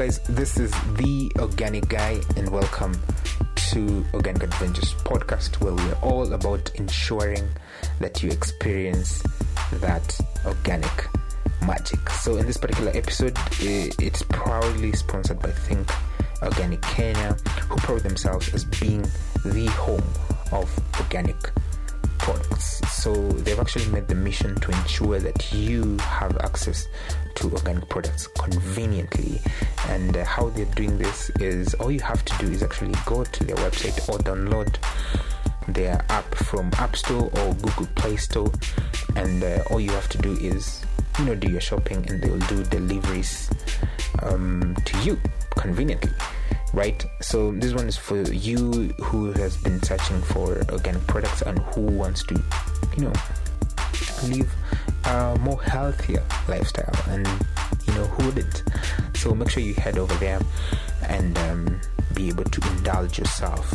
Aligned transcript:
guys? 0.00 0.18
This 0.30 0.56
is 0.56 0.70
the 0.94 1.30
Organic 1.40 1.86
Guy, 1.90 2.22
and 2.38 2.48
welcome 2.48 2.98
to 3.68 4.02
Organic 4.14 4.44
Adventures 4.44 4.94
podcast, 4.94 5.60
where 5.60 5.74
we 5.74 5.82
are 5.90 6.00
all 6.00 6.32
about 6.32 6.74
ensuring 6.76 7.46
that 7.98 8.22
you 8.22 8.30
experience 8.30 9.22
that 9.74 10.18
organic 10.46 11.06
magic. 11.66 12.08
So, 12.08 12.38
in 12.38 12.46
this 12.46 12.56
particular 12.56 12.92
episode, 12.94 13.36
it's 13.60 14.22
proudly 14.22 14.92
sponsored 14.92 15.38
by 15.38 15.50
Think 15.50 15.92
Organic 16.40 16.80
Kenya, 16.80 17.36
who 17.68 17.76
pride 17.76 18.00
themselves 18.00 18.54
as 18.54 18.64
being 18.64 19.02
the 19.44 19.66
home 19.66 20.02
of 20.50 20.74
organic 20.98 21.36
products. 22.16 22.80
So 23.02 23.12
they've 23.60 23.66
actually 23.66 23.92
made 23.92 24.08
the 24.08 24.14
mission 24.14 24.54
to 24.56 24.70
ensure 24.70 25.18
that 25.18 25.52
you 25.52 25.96
have 25.98 26.36
access 26.38 26.88
to 27.34 27.50
organic 27.52 27.88
products 27.88 28.26
conveniently. 28.28 29.40
And 29.88 30.16
uh, 30.16 30.24
how 30.24 30.48
they're 30.50 30.64
doing 30.66 30.96
this 30.98 31.30
is 31.40 31.74
all 31.74 31.90
you 31.90 32.00
have 32.00 32.24
to 32.24 32.38
do 32.38 32.50
is 32.50 32.62
actually 32.62 32.94
go 33.06 33.24
to 33.24 33.44
their 33.44 33.56
website 33.56 34.08
or 34.08 34.18
download 34.18 34.76
their 35.68 36.02
app 36.08 36.34
from 36.34 36.70
App 36.74 36.96
Store 36.96 37.30
or 37.38 37.54
Google 37.54 37.86
Play 37.94 38.16
Store, 38.16 38.50
and 39.16 39.44
uh, 39.44 39.62
all 39.70 39.78
you 39.78 39.90
have 39.90 40.08
to 40.08 40.18
do 40.18 40.32
is 40.38 40.82
you 41.18 41.26
know 41.26 41.34
do 41.34 41.50
your 41.50 41.60
shopping, 41.60 42.04
and 42.08 42.22
they'll 42.22 42.38
do 42.48 42.64
deliveries 42.64 43.50
um, 44.22 44.74
to 44.86 44.98
you 45.02 45.20
conveniently. 45.50 46.12
Right, 46.72 47.04
so 47.20 47.50
this 47.52 47.74
one 47.74 47.88
is 47.88 47.96
for 47.96 48.22
you 48.22 48.94
who 49.02 49.32
has 49.32 49.56
been 49.56 49.82
searching 49.82 50.20
for 50.22 50.62
organic 50.70 51.04
products 51.08 51.42
and 51.42 51.58
who 51.58 51.80
wants 51.82 52.22
to, 52.24 52.40
you 52.96 53.04
know, 53.04 53.12
live 54.24 54.52
a 55.04 55.36
more 55.40 55.60
healthier 55.62 56.22
lifestyle 56.48 56.94
and 57.08 57.26
you 57.86 57.94
know 57.94 58.04
who 58.04 58.26
wouldn't? 58.26 58.62
So 59.14 59.34
make 59.34 59.50
sure 59.50 59.62
you 59.62 59.74
head 59.74 59.98
over 59.98 60.14
there 60.14 60.40
and 61.08 61.36
um, 61.38 61.80
be 62.14 62.28
able 62.28 62.44
to 62.44 62.68
indulge 62.68 63.18
yourself 63.18 63.74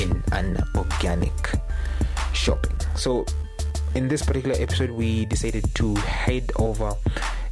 in 0.00 0.22
an 0.32 0.58
organic 0.74 1.50
shopping. 2.32 2.76
So 2.94 3.26
in 3.94 4.08
this 4.08 4.22
particular 4.22 4.56
episode 4.58 4.90
we 4.90 5.24
decided 5.26 5.74
to 5.74 5.94
head 5.96 6.50
over 6.56 6.94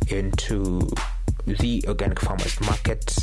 into 0.09 0.91
the 1.47 1.85
organic 1.87 2.21
farmers 2.21 2.59
market 2.63 3.15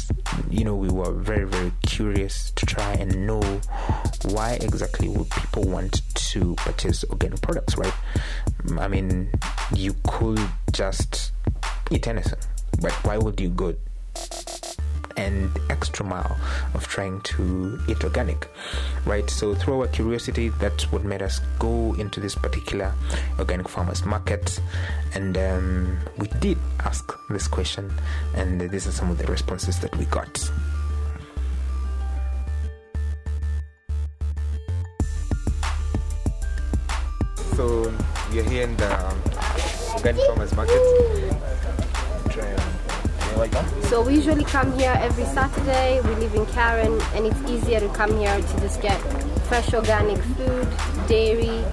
you 0.49 0.63
know 0.63 0.75
we 0.75 0.89
were 0.89 1.11
very 1.11 1.47
very 1.47 1.71
curious 1.83 2.51
to 2.51 2.65
try 2.65 2.93
and 2.93 3.25
know 3.25 3.41
why 4.25 4.53
exactly 4.61 5.09
would 5.09 5.29
people 5.31 5.63
want 5.63 6.01
to 6.13 6.53
purchase 6.55 7.03
organic 7.09 7.41
products 7.41 7.77
right? 7.77 7.93
I 8.77 8.87
mean 8.87 9.31
you 9.73 9.95
could 10.07 10.39
just 10.71 11.31
eat 11.89 12.07
anything 12.07 12.39
but 12.79 12.91
why 13.03 13.17
would 13.17 13.39
you 13.39 13.49
go 13.49 13.75
and 15.17 15.49
extra 15.69 16.05
mile 16.05 16.37
of 16.73 16.87
trying 16.87 17.21
to 17.21 17.79
eat 17.87 18.03
organic 18.03 18.49
right? 19.05 19.29
So 19.29 19.55
through 19.55 19.81
our 19.81 19.87
curiosity 19.87 20.49
that's 20.49 20.91
what 20.91 21.03
made 21.03 21.21
us 21.21 21.41
go 21.59 21.93
into 21.95 22.19
this 22.19 22.35
particular 22.35 22.93
organic 23.39 23.67
farmers 23.67 24.05
market. 24.05 24.59
And 25.13 25.37
um, 25.37 25.97
we 26.17 26.27
did 26.39 26.57
ask 26.79 27.11
this 27.29 27.47
question 27.47 27.91
and 28.35 28.61
these 28.61 28.87
are 28.87 28.91
some 28.91 29.09
of 29.11 29.17
the 29.17 29.25
responses 29.25 29.79
that 29.79 29.95
we 29.97 30.05
got. 30.05 30.37
So 37.55 37.93
you're 38.31 38.43
here 38.45 38.63
in 38.63 38.77
the 38.77 39.15
organic 39.95 40.25
farmers 40.25 40.55
market 40.55 41.50
like 43.37 43.51
that 43.51 43.83
So 43.85 44.01
we 44.01 44.15
usually 44.15 44.43
come 44.43 44.71
here 44.77 44.93
every 44.99 45.25
Saturday. 45.25 45.99
We 46.01 46.15
live 46.15 46.33
in 46.35 46.45
Karen, 46.47 46.99
and 47.13 47.25
it's 47.25 47.41
easier 47.51 47.79
to 47.79 47.89
come 47.89 48.17
here 48.17 48.35
to 48.41 48.59
just 48.59 48.81
get 48.81 48.97
fresh 49.47 49.73
organic 49.73 50.17
food, 50.35 50.67
dairy, 51.07 51.63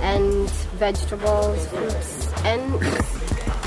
and 0.00 0.50
vegetables, 0.78 1.66
fruits, 1.68 2.32
and 2.44 2.82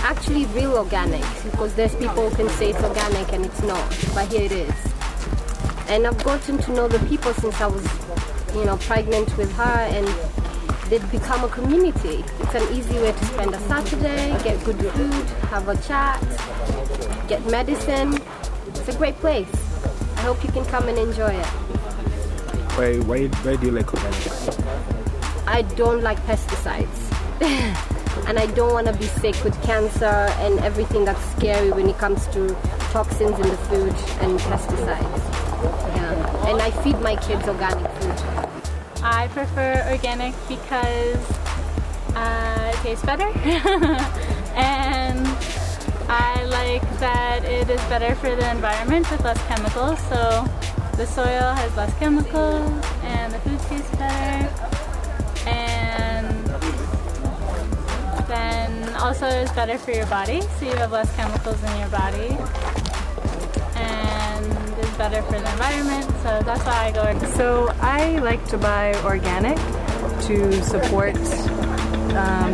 actually 0.04 0.46
real 0.48 0.76
organic 0.78 1.24
because 1.44 1.74
there's 1.76 1.96
people 1.96 2.30
who 2.30 2.36
can 2.36 2.50
say 2.50 2.72
it's 2.72 2.84
organic 2.84 3.32
and 3.32 3.46
it's 3.46 3.62
not, 3.62 3.88
but 4.14 4.28
here 4.28 4.44
it 4.44 4.52
is. 4.52 4.76
And 5.88 6.06
I've 6.06 6.22
gotten 6.24 6.58
to 6.58 6.72
know 6.74 6.88
the 6.88 7.00
people 7.08 7.34
since 7.36 7.60
I 7.62 7.68
was, 7.68 7.86
you 8.56 8.66
know, 8.66 8.78
pregnant 8.78 9.38
with 9.38 9.52
her, 9.56 9.64
and 9.64 10.08
they've 10.94 11.12
become 11.12 11.44
a 11.44 11.50
community. 11.50 12.24
It's 12.40 12.54
an 12.54 12.72
easy 12.72 12.94
way 13.00 13.14
to 13.14 13.26
spend 13.26 13.56
a 13.56 13.60
Saturday, 13.62 14.38
get 14.44 14.64
good 14.64 14.78
food, 14.78 15.28
have 15.50 15.68
a 15.68 15.76
chat, 15.78 16.22
get 17.28 17.44
medicine. 17.50 18.22
It's 18.68 18.90
a 18.90 18.98
great 19.00 19.16
place. 19.16 19.50
I 20.18 20.22
hope 20.22 20.44
you 20.44 20.52
can 20.52 20.64
come 20.66 20.88
and 20.88 21.00
enjoy 21.00 21.34
it. 21.34 21.46
why, 22.78 22.98
why, 23.10 23.26
why 23.26 23.56
do 23.56 23.66
you 23.66 23.72
like 23.72 23.92
organic 23.92 25.48
I 25.48 25.64
don't 25.76 26.04
like 26.04 26.20
pesticides. 26.28 27.02
and 28.28 28.38
I 28.38 28.46
don't 28.54 28.74
want 28.74 28.86
to 28.86 28.94
be 28.94 29.08
sick 29.08 29.44
with 29.44 29.60
cancer 29.64 30.30
and 30.46 30.60
everything 30.60 31.06
that's 31.06 31.26
scary 31.32 31.72
when 31.72 31.90
it 31.90 31.98
comes 31.98 32.28
to 32.28 32.56
toxins 32.92 33.40
in 33.40 33.50
the 33.50 33.58
food 33.66 33.96
and 34.22 34.40
pesticides. 34.42 35.24
Yeah. 35.96 36.50
And 36.50 36.62
I 36.62 36.70
feed 36.84 37.00
my 37.00 37.16
kids 37.16 37.48
organic 37.48 37.92
food. 37.94 38.33
I 39.04 39.28
prefer 39.34 39.86
organic 39.92 40.34
because 40.48 41.32
uh, 42.16 42.72
it 42.74 42.78
tastes 42.84 43.06
better, 43.06 43.28
and 44.56 45.28
I 46.08 46.44
like 46.46 47.00
that 47.00 47.44
it 47.44 47.70
is 47.70 47.82
better 47.90 48.16
for 48.16 48.34
the 48.34 48.50
environment 48.50 49.12
with 49.12 49.22
less 49.26 49.42
chemicals. 49.48 50.00
So 50.08 50.48
the 50.96 51.06
soil 51.06 51.54
has 51.54 51.76
less 51.76 51.94
chemicals, 52.00 52.86
and 53.04 53.34
the 53.34 53.40
food 53.40 53.60
tastes 53.68 53.92
better, 53.98 54.50
and 55.50 56.46
then 58.28 58.96
also 58.96 59.28
it's 59.28 59.52
better 59.52 59.78
for 59.78 59.92
your 59.92 60.08
body, 60.08 60.42
so 60.60 60.66
you 60.66 60.76
have 60.78 60.94
less 60.94 61.14
chemicals 61.18 61.62
in 61.62 61.78
your 61.80 61.90
body. 61.90 62.73
And 65.04 65.14
it's 65.14 65.28
better 65.28 65.38
for 65.38 65.42
the 65.42 65.52
environment, 65.52 66.06
so 66.24 66.42
that's 66.46 66.64
why 66.64 66.86
I 66.86 66.92
go 66.92 67.02
organic. 67.02 67.36
So 67.36 67.68
I 67.82 68.20
like 68.20 68.48
to 68.48 68.58
buy 68.58 68.94
organic 69.04 69.58
to 70.28 70.64
support 70.64 71.18
um, 72.16 72.54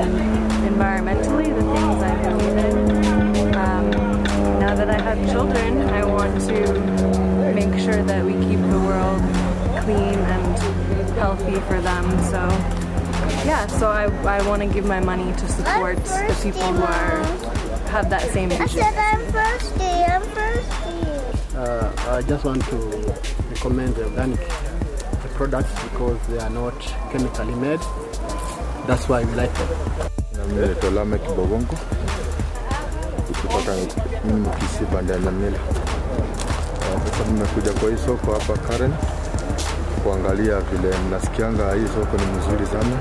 environmentally 0.66 1.54
the 1.54 1.62
things 1.62 2.02
I 2.02 2.30
believe 2.30 2.58
in. 2.58 3.56
Um, 3.56 3.92
now 4.60 4.74
that 4.74 4.90
I 4.90 5.00
have 5.00 5.32
children, 5.32 5.82
I 5.90 6.04
want 6.04 6.42
to 6.48 7.54
make 7.54 7.80
sure 7.80 8.02
that 8.02 8.26
we 8.26 8.34
keep 8.34 8.62
the 8.72 8.80
world 8.80 9.22
clean 9.84 10.18
and 10.18 11.10
healthy 11.20 11.60
for 11.68 11.80
them. 11.82 12.10
So 12.32 12.42
yeah, 13.46 13.68
so 13.68 13.92
I, 13.92 14.06
I 14.26 14.48
want 14.48 14.64
to 14.64 14.68
give 14.68 14.86
my 14.86 15.00
money 15.00 15.32
to 15.34 15.48
support 15.48 15.98
the 16.04 16.40
people 16.42 16.74
who 16.74 16.82
are 16.82 17.24
have 17.90 18.10
that 18.10 18.22
same 18.32 18.52
I 18.52 18.66
said 18.66 18.96
I'm 18.96 19.22
thirsty, 19.32 19.84
I'm 19.84 20.22
thirsty. 20.22 20.89
Uh, 21.60 21.92
I 22.16 22.22
just 22.22 22.46
want 22.46 22.64
to 22.72 22.76
recommend 23.52 23.96
the 23.96 24.06
organic 24.06 24.40
products 25.36 25.74
because 25.84 26.20
they 26.28 26.40
are 26.40 26.50
not 26.50 26.80
chemically 27.12 27.56
made. 27.56 27.82
That's 28.88 29.10
why 29.10 29.24
we 29.26 29.32
like 29.36 29.54
them. 29.54 29.70
Mimi 30.48 30.62
naitwa 30.68 30.90
Lamek 30.92 31.22
Bogongo 31.36 31.76
kutoka. 33.28 33.72
Eh, 33.76 33.88
Sasa 37.06 37.24
nimekuja 37.32 37.72
kwa 37.74 37.90
hii 37.90 37.98
soko 38.06 38.32
hapa 38.34 38.58
Karen 38.68 38.94
kuangalia 40.04 40.60
vile 40.60 40.96
nasikianga 41.12 41.74
hii 41.74 41.88
soko 41.88 42.18
ni 42.18 42.26
mzuri 42.38 42.66
sana 42.66 42.96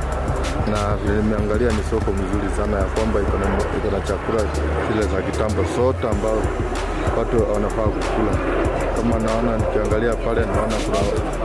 na 0.72 0.96
vile 0.96 1.16
nimeangalia 1.16 1.68
ni 1.70 1.82
soko 1.90 2.12
mzuri 2.12 2.48
sana 2.56 2.76
ya 2.78 2.84
kwamba 2.84 3.20
iko 3.20 3.38
na 3.92 4.00
chakula 4.00 4.40
zile 4.92 5.02
za 5.14 5.22
kitambo 5.22 5.64
sote 5.76 6.08
ambao 6.08 6.42
watu 7.18 7.52
wanafaa 7.52 7.82
kukula. 7.82 8.32
Kama 8.96 9.18
naona 9.18 9.56
nikiangalia 9.58 10.14
pale, 10.14 10.40
naona 10.40 10.74
kuna 10.84 10.98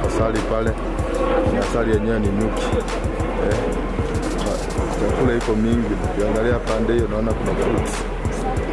asali 0.08 0.40
pale, 0.40 0.72
na 1.54 1.60
asali 1.60 1.92
yenyewe 1.92 2.20
ni 2.20 2.28
nyuki 2.28 2.64
eh, 3.50 3.58
chakula 5.00 5.36
iko 5.38 5.56
mingi. 5.56 5.94
Nikiangalia 6.08 6.60
pande 6.60 6.94
hiyo 6.94 7.08
naona 7.08 7.34
kuna 7.34 7.52
fruits. 7.56 7.94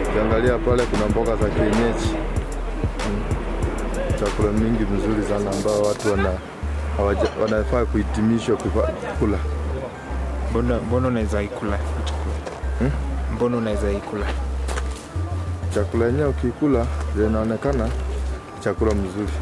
Nikiangalia 0.07 0.59
pale 0.59 0.83
kuna 0.87 1.07
mboga 1.09 1.37
za 1.37 1.49
kienyeji 1.49 2.15
Mm. 3.11 3.23
chakula 4.21 4.53
mingi 4.53 4.85
mzuri 4.85 5.23
sana 5.29 5.51
ambao 5.51 5.83
watu 5.83 6.11
wana 6.13 6.31
wanafaa 7.43 7.85
kuhitimishwa 7.85 8.57
kula. 9.19 9.39
mbona 10.51 10.79
mbona 10.79 11.09
unaweza 11.09 11.43
ikula 11.43 11.79
chakula 12.05 12.91
mbona 13.35 13.57
unaweza 13.57 13.91
ikula 13.93 14.27
Chakula 15.75 16.07
yenyewe 16.07 16.29
ukikula 16.29 16.87
inaonekana 17.17 17.89
chakula 18.65 18.95
mzuri 18.95 19.33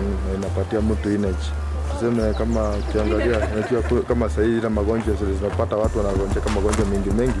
Mm, 0.00 0.16
na 0.28 0.38
inapatia 0.38 0.80
mtu 0.80 1.10
energy. 1.10 1.46
Tuseme 1.92 2.34
kama 2.34 2.70
ukiangalia, 2.70 3.38
unajua 3.56 4.02
kama 4.08 4.28
sahii 4.30 4.58
ile 4.58 4.68
magonjwa 4.68 5.14
zile 5.14 5.34
zinapata 5.34 5.76
watu 5.76 5.98
wanagonjeka 5.98 6.50
magonjwa 6.50 6.86
mengi 6.86 7.10
mengi, 7.10 7.38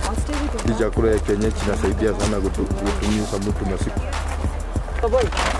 hii 0.66 0.74
chakula 0.78 1.10
ya 1.10 1.18
kienyeji 1.18 1.54
inasaidia 1.66 2.20
sana 2.20 2.36
kutu- 2.36 2.64
kutumisha 2.64 3.36
mtu 3.38 3.70
masiku 3.70 4.00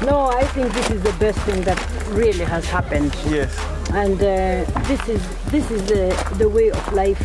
No, 0.07 0.31
I 0.31 0.45
think 0.47 0.73
this 0.73 0.91
is 0.91 1.03
the 1.03 1.13
best 1.13 1.39
thing 1.41 1.63
that 1.65 1.79
really 2.17 2.45
has 2.45 2.65
happened. 2.71 3.13
Yes. 3.33 3.49
and 3.95 4.21
uh, 4.23 4.83
this 4.89 5.01
is 5.09 5.21
this 5.51 5.71
is 5.71 5.83
the, 5.85 6.15
the 6.39 6.45
way 6.49 6.71
of 6.71 6.93
life 6.93 7.23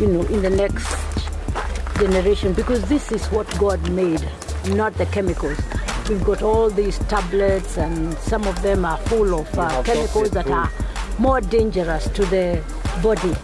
you 0.00 0.06
know 0.08 0.22
in 0.34 0.42
the 0.42 0.50
next 0.50 0.86
generation 2.00 2.52
because 2.54 2.82
this 2.88 3.12
is 3.12 3.26
what 3.28 3.46
god 3.58 3.80
made 3.90 4.22
not 4.68 4.92
the 4.94 5.06
chemicals 5.06 5.58
we've 6.08 6.24
got 6.24 6.42
all 6.42 6.70
these 6.70 6.98
tablets 7.14 7.76
and 7.78 8.14
some 8.18 8.46
of 8.46 8.60
them 8.62 8.84
are 8.84 8.96
full 9.10 9.34
of 9.38 9.58
uh, 9.58 9.82
chemicals 9.82 10.30
that 10.30 10.48
are 10.48 10.70
more 11.18 11.40
dangerous 11.42 12.08
to 12.08 12.24
the 12.26 12.62
body 13.02 13.34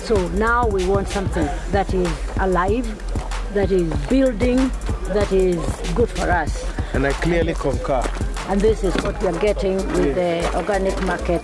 so 0.00 0.28
now 0.32 0.66
we 0.66 0.86
want 0.86 1.08
something 1.08 1.48
that 1.70 1.92
is 1.94 2.08
alive 2.40 2.86
that 3.54 3.70
is 3.72 3.90
building 4.08 4.58
that 5.16 5.30
is 5.32 5.56
good 5.94 6.08
for 6.10 6.30
us 6.30 6.62
And 6.94 7.06
I 7.06 7.12
clearly 7.12 7.54
concur. 7.54 8.02
and 8.48 8.60
this 8.60 8.84
is 8.84 8.94
what 9.02 9.20
we 9.22 9.28
are 9.28 9.38
getting 9.40 9.76
with 9.76 10.14
the 10.14 10.32
organic 10.56 11.00
market. 11.02 11.42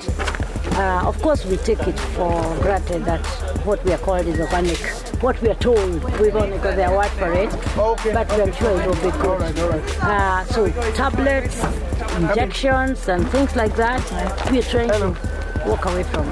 Uh, 0.77 1.03
of 1.11 1.21
course, 1.23 1.45
we 1.45 1.57
take 1.57 1.81
it 1.89 1.99
for 2.17 2.31
granted 2.63 3.05
that 3.05 3.25
what 3.67 3.83
we 3.85 3.93
are 3.93 3.99
called 3.99 4.27
is 4.27 4.39
organic. 4.39 4.79
What 5.21 5.41
we 5.43 5.51
are 5.51 5.55
told, 5.55 6.03
we've 6.19 6.35
only 6.35 6.57
got 6.59 6.77
their 6.77 6.91
word 6.97 7.11
for 7.11 7.31
it, 7.33 7.53
Okay. 7.77 8.13
but 8.15 8.27
we 8.35 8.41
are 8.41 8.53
sure 8.55 8.81
it 8.81 8.87
will 8.87 8.95
be 8.95 9.11
good. 9.19 9.27
All 9.27 9.39
right, 9.39 9.59
all 9.61 9.69
right. 9.69 10.03
Uh, 10.03 10.45
so 10.47 10.71
tablets, 10.95 11.63
injections, 12.17 13.07
and 13.07 13.29
things 13.29 13.55
like 13.55 13.77
that, 13.77 14.01
we 14.51 14.61
are 14.61 14.63
trying 14.63 14.89
to 14.89 15.15
walk 15.67 15.85
away 15.85 16.05
from. 16.05 16.27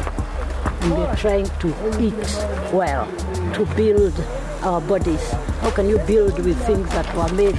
And 0.81 0.97
we 0.97 1.03
are 1.03 1.17
trying 1.17 1.45
to 1.45 1.69
eat 2.01 2.15
well, 2.73 3.07
to 3.55 3.67
build 3.77 4.15
our 4.63 4.81
bodies. 4.81 5.33
How 5.61 5.71
can 5.71 5.89
you 5.91 5.99
build 6.07 6.39
with 6.39 6.57
things 6.67 6.89
that 6.91 7.15
were 7.15 7.29
made 7.35 7.57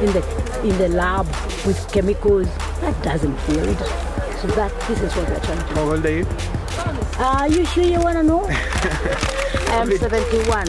in 0.00 0.12
the 0.12 0.22
in 0.62 0.78
the 0.78 0.88
lab 0.90 1.26
with 1.66 1.90
chemicals? 1.92 2.46
That 2.82 3.02
doesn't 3.02 3.36
build. 3.48 3.78
So 4.40 4.46
that 4.54 4.72
this 4.86 5.00
is 5.00 5.16
what 5.16 5.28
we're 5.28 5.40
trying 5.40 5.58
to. 5.58 5.74
How 5.74 5.90
old 5.90 6.06
are 7.18 7.48
you? 7.48 7.64
Sure 7.66 7.84
you 7.84 8.00
wanna 8.00 8.22
know? 8.22 8.44
I 8.48 9.82
am 9.82 9.90
71. 9.96 10.66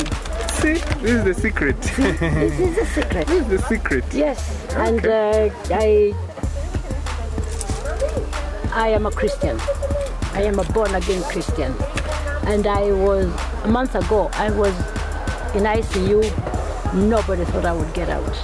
See, 0.60 0.74
this 0.74 1.04
is 1.04 1.24
the 1.24 1.34
secret. 1.34 1.80
This 1.82 2.60
is 2.60 2.76
the 2.76 2.86
secret. 2.86 3.28
this 3.28 3.42
is 3.42 3.48
the 3.48 3.58
secret. 3.60 4.04
Yes, 4.12 4.68
and 4.74 5.06
uh, 5.06 5.50
I 5.72 6.14
I 8.74 8.90
am 8.90 9.06
a 9.06 9.12
Christian. 9.12 9.60
I 10.34 10.44
am 10.44 10.60
a 10.60 10.64
born 10.74 10.94
again 10.96 11.24
Christian, 11.24 11.74
and 12.48 12.68
I 12.68 12.92
was 12.92 13.28
a 13.64 13.68
month 13.68 13.96
ago. 13.96 14.30
I 14.34 14.50
was 14.52 14.76
in 15.56 15.64
ICU. 15.64 16.24
Nobody 16.94 17.46
thought 17.46 17.66
I 17.66 17.74
would 17.74 17.94
get 17.94 18.10
out, 18.10 18.36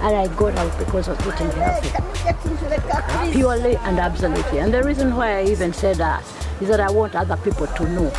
and 0.00 0.16
I 0.16 0.26
got 0.34 0.56
out 0.56 0.76
because 0.78 1.08
of 1.08 1.20
eating 1.20 1.50
healthy, 1.50 3.32
purely 3.32 3.76
and 3.76 3.98
absolutely. 3.98 4.58
And 4.58 4.72
the 4.72 4.82
reason 4.82 5.14
why 5.14 5.38
I 5.38 5.44
even 5.44 5.72
said 5.72 5.96
that 5.96 6.24
is 6.60 6.68
that 6.68 6.80
I 6.80 6.90
want 6.90 7.14
other 7.14 7.36
people 7.36 7.66
to 7.66 7.88
know. 7.88 8.12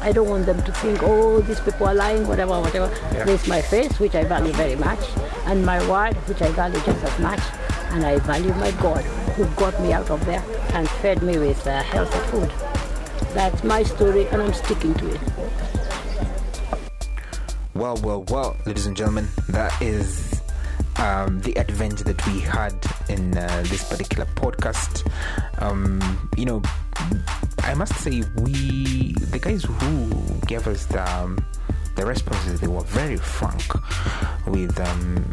I 0.00 0.12
don't 0.12 0.28
want 0.28 0.46
them 0.46 0.62
to 0.62 0.72
think, 0.72 1.02
oh, 1.02 1.40
these 1.42 1.60
people 1.60 1.86
are 1.86 1.94
lying, 1.94 2.26
whatever, 2.26 2.60
whatever. 2.60 2.88
There's 3.12 3.46
my 3.46 3.60
face, 3.60 4.00
which 4.00 4.14
I 4.14 4.24
value 4.24 4.52
very 4.52 4.76
much, 4.76 5.00
and 5.44 5.64
my 5.64 5.78
word, 5.90 6.14
which 6.26 6.40
I 6.40 6.50
value 6.52 6.80
just 6.80 7.04
as 7.04 7.18
much, 7.18 7.40
and 7.90 8.04
I 8.04 8.18
value 8.20 8.54
my 8.54 8.70
God, 8.72 9.04
who 9.34 9.44
got 9.56 9.78
me 9.82 9.92
out 9.92 10.10
of 10.10 10.24
there 10.24 10.42
and 10.72 10.88
fed 10.88 11.22
me 11.22 11.38
with 11.38 11.66
uh, 11.66 11.82
healthy 11.82 12.18
food. 12.30 12.50
That's 13.34 13.62
my 13.62 13.82
story, 13.82 14.26
and 14.28 14.42
I'm 14.42 14.54
sticking 14.54 14.94
to 14.94 15.14
it. 15.14 15.20
Well, 17.74 17.96
well, 17.98 18.24
well, 18.28 18.56
ladies 18.66 18.86
and 18.86 18.96
gentlemen, 18.96 19.28
that 19.48 19.80
is 19.80 20.40
um, 20.96 21.40
the 21.40 21.56
adventure 21.58 22.04
that 22.04 22.26
we 22.26 22.40
had 22.40 22.74
in 23.08 23.36
uh, 23.36 23.64
this 23.66 23.88
particular 23.88 24.26
podcast. 24.34 25.10
Um, 25.62 26.30
you 26.36 26.44
know, 26.44 26.62
I 27.62 27.74
must 27.74 27.94
say, 27.96 28.22
we, 28.36 29.12
the 29.30 29.38
guys 29.40 29.64
who 29.64 30.10
gave 30.46 30.66
us 30.66 30.86
the, 30.86 31.02
um, 31.16 31.44
the 31.96 32.04
responses, 32.06 32.60
they 32.60 32.66
were 32.68 32.82
very 32.82 33.16
frank 33.16 33.64
with, 34.46 34.78
um, 34.80 35.30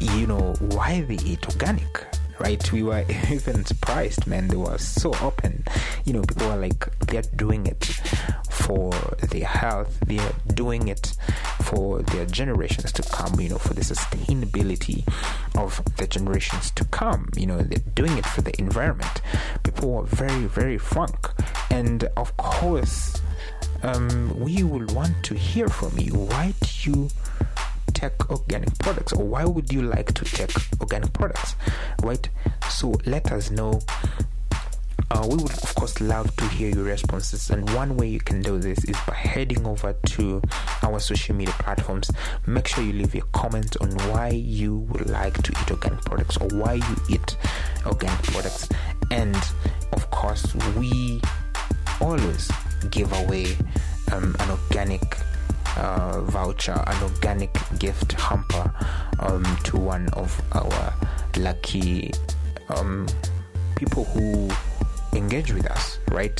you 0.00 0.26
know, 0.26 0.54
why 0.60 1.02
they 1.02 1.18
eat 1.24 1.46
organic. 1.48 2.04
Right, 2.38 2.70
we 2.70 2.82
were 2.82 3.02
even 3.30 3.64
surprised, 3.64 4.26
man. 4.26 4.48
They 4.48 4.56
were 4.56 4.76
so 4.76 5.14
open. 5.22 5.64
You 6.04 6.12
know, 6.12 6.20
people 6.22 6.48
were 6.48 6.56
like, 6.56 6.86
they're 7.00 7.22
doing 7.34 7.66
it 7.66 7.84
for 8.50 8.90
their 9.30 9.46
health, 9.46 9.98
they're 10.06 10.32
doing 10.52 10.88
it 10.88 11.16
for 11.62 12.02
their 12.02 12.26
generations 12.26 12.92
to 12.92 13.02
come, 13.02 13.40
you 13.40 13.48
know, 13.48 13.58
for 13.58 13.74
the 13.74 13.80
sustainability 13.80 15.06
of 15.56 15.80
the 15.96 16.06
generations 16.06 16.70
to 16.72 16.84
come. 16.86 17.28
You 17.36 17.46
know, 17.46 17.58
they're 17.58 17.82
doing 17.94 18.18
it 18.18 18.26
for 18.26 18.42
the 18.42 18.56
environment. 18.60 19.22
People 19.76 19.92
were 19.92 20.04
very, 20.04 20.46
very 20.46 20.78
frank. 20.78 21.32
And 21.70 22.04
of 22.16 22.34
course, 22.38 23.20
um, 23.82 24.34
we 24.40 24.62
will 24.62 24.86
want 24.94 25.22
to 25.24 25.34
hear 25.34 25.68
from 25.68 25.98
you. 25.98 26.14
Why 26.14 26.54
do 26.62 26.90
you 26.90 27.08
take 27.92 28.30
organic 28.30 28.78
products 28.78 29.12
or 29.12 29.22
why 29.22 29.44
would 29.44 29.70
you 29.70 29.82
like 29.82 30.14
to 30.14 30.24
take 30.24 30.50
organic 30.80 31.12
products 31.12 31.56
right 32.02 32.28
so 32.68 32.94
let 33.06 33.32
us 33.32 33.50
know 33.50 33.80
uh, 35.10 35.26
we 35.28 35.36
would 35.36 35.52
of 35.52 35.74
course 35.74 36.00
love 36.00 36.34
to 36.36 36.48
hear 36.48 36.74
your 36.74 36.84
responses. 36.84 37.50
And 37.50 37.68
one 37.74 37.96
way 37.96 38.08
you 38.08 38.20
can 38.20 38.42
do 38.42 38.58
this 38.58 38.84
is 38.84 38.96
by 39.06 39.14
heading 39.14 39.66
over 39.66 39.92
to 39.92 40.42
our 40.82 40.98
social 40.98 41.34
media 41.34 41.54
platforms. 41.58 42.10
Make 42.46 42.66
sure 42.66 42.82
you 42.84 42.92
leave 42.92 43.14
your 43.14 43.26
comment 43.32 43.76
on 43.80 43.90
why 44.10 44.30
you 44.30 44.78
would 44.78 45.08
like 45.08 45.40
to 45.42 45.52
eat 45.52 45.70
organic 45.70 46.04
products 46.04 46.36
or 46.38 46.48
why 46.48 46.74
you 46.74 46.96
eat 47.08 47.36
organic 47.86 48.22
products. 48.24 48.68
And 49.10 49.36
of 49.92 50.10
course 50.10 50.54
we 50.76 51.20
always 52.00 52.50
give 52.90 53.12
away 53.24 53.56
um, 54.12 54.34
an 54.40 54.50
organic 54.50 55.16
uh, 55.76 56.20
voucher, 56.22 56.82
an 56.86 57.02
organic 57.02 57.56
gift 57.78 58.12
hamper 58.12 58.72
um, 59.20 59.44
to 59.64 59.76
one 59.76 60.08
of 60.10 60.40
our 60.52 60.94
lucky 61.36 62.10
um, 62.70 63.06
people 63.76 64.04
who 64.04 64.50
engage 65.12 65.52
with 65.52 65.66
us, 65.66 65.98
right? 66.10 66.38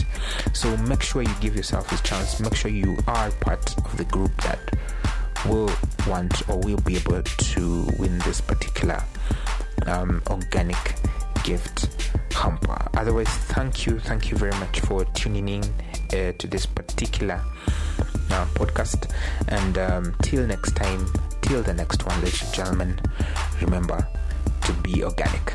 So 0.53 0.77
make 0.79 1.03
sure 1.03 1.23
you 1.23 1.35
give 1.41 1.57
yourself 1.57 1.89
this 1.91 2.01
chance. 2.01 2.41
Make 2.41 2.55
sure 2.55 2.71
you 2.71 2.97
are 3.07 3.31
part 3.41 3.77
of 3.79 3.97
the 3.97 4.05
group 4.05 4.37
that 4.43 4.59
will 5.47 5.71
want 6.07 6.49
or 6.49 6.59
will 6.59 6.79
be 6.79 6.97
able 6.97 7.23
to 7.23 7.89
win 7.99 8.19
this 8.21 8.41
particular 8.41 9.03
um, 9.87 10.23
organic 10.29 10.95
gift 11.45 11.89
hamper. 12.33 12.89
Otherwise, 12.95 13.29
thank 13.29 13.87
you, 13.87 13.99
thank 13.99 14.31
you 14.31 14.37
very 14.37 14.53
much 14.59 14.81
for 14.81 15.05
tuning 15.07 15.49
in 15.49 15.63
uh, 16.13 16.33
to 16.39 16.47
this 16.47 16.67
particular 16.67 17.41
uh, 18.31 18.47
podcast. 18.55 19.11
And 19.49 19.79
um, 19.79 20.15
till 20.23 20.47
next 20.47 20.77
time, 20.77 21.07
till 21.43 21.63
the 21.63 21.75
next 21.75 22.05
one, 22.05 22.19
ladies 22.21 22.43
and 22.43 22.55
gentlemen, 22.55 23.01
remember 23.61 24.07
to 24.63 24.73
be 24.75 25.05
organic. 25.05 25.55